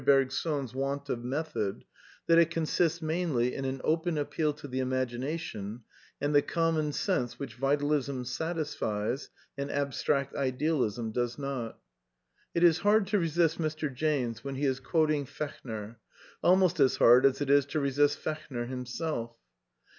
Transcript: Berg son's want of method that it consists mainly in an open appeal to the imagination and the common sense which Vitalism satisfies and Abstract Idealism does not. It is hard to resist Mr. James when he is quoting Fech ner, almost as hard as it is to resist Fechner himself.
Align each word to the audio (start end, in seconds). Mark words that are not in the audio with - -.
Berg 0.03 0.31
son's 0.31 0.73
want 0.73 1.09
of 1.09 1.23
method 1.23 1.83
that 2.25 2.39
it 2.39 2.49
consists 2.49 3.03
mainly 3.03 3.53
in 3.53 3.65
an 3.65 3.79
open 3.83 4.17
appeal 4.17 4.51
to 4.53 4.67
the 4.67 4.79
imagination 4.79 5.83
and 6.19 6.33
the 6.33 6.41
common 6.41 6.91
sense 6.91 7.37
which 7.37 7.53
Vitalism 7.53 8.25
satisfies 8.25 9.29
and 9.59 9.69
Abstract 9.69 10.35
Idealism 10.35 11.11
does 11.11 11.37
not. 11.37 11.77
It 12.55 12.63
is 12.63 12.79
hard 12.79 13.05
to 13.09 13.19
resist 13.19 13.59
Mr. 13.59 13.93
James 13.93 14.43
when 14.43 14.55
he 14.55 14.65
is 14.65 14.79
quoting 14.79 15.27
Fech 15.27 15.63
ner, 15.63 15.99
almost 16.41 16.79
as 16.79 16.95
hard 16.95 17.23
as 17.23 17.39
it 17.39 17.51
is 17.51 17.67
to 17.67 17.79
resist 17.79 18.17
Fechner 18.17 18.65
himself. 18.67 19.35